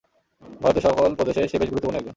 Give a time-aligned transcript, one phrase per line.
[0.61, 2.09] ভারতের সকল প্রদেশে সে বেশ গুরুত্বপূর্ণ একজন।